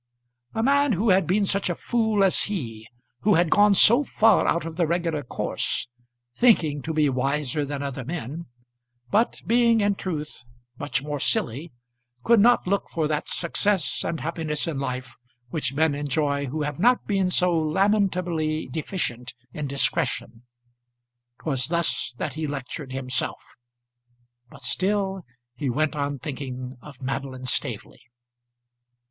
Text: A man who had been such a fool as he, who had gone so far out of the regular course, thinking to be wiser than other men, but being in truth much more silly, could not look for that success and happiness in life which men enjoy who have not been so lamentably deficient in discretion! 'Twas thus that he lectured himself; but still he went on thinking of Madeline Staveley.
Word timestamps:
A 0.55 0.63
man 0.63 0.93
who 0.93 1.11
had 1.11 1.27
been 1.27 1.45
such 1.45 1.69
a 1.69 1.75
fool 1.75 2.23
as 2.23 2.45
he, 2.45 2.87
who 3.19 3.35
had 3.35 3.51
gone 3.51 3.75
so 3.75 4.03
far 4.03 4.47
out 4.47 4.65
of 4.65 4.75
the 4.75 4.87
regular 4.87 5.21
course, 5.21 5.87
thinking 6.33 6.81
to 6.81 6.91
be 6.91 7.07
wiser 7.07 7.63
than 7.65 7.83
other 7.83 8.03
men, 8.03 8.47
but 9.11 9.43
being 9.45 9.79
in 9.79 9.93
truth 9.93 10.41
much 10.79 11.03
more 11.03 11.19
silly, 11.19 11.71
could 12.23 12.39
not 12.39 12.65
look 12.65 12.89
for 12.89 13.07
that 13.07 13.27
success 13.27 14.03
and 14.03 14.21
happiness 14.21 14.65
in 14.65 14.79
life 14.79 15.17
which 15.49 15.75
men 15.75 15.93
enjoy 15.93 16.47
who 16.47 16.63
have 16.63 16.79
not 16.79 17.05
been 17.05 17.29
so 17.29 17.55
lamentably 17.55 18.65
deficient 18.69 19.35
in 19.53 19.67
discretion! 19.67 20.41
'Twas 21.43 21.67
thus 21.67 22.15
that 22.17 22.33
he 22.33 22.47
lectured 22.47 22.91
himself; 22.91 23.43
but 24.49 24.63
still 24.63 25.21
he 25.55 25.69
went 25.69 25.95
on 25.95 26.17
thinking 26.17 26.75
of 26.81 27.03
Madeline 27.03 27.45
Staveley. 27.45 28.01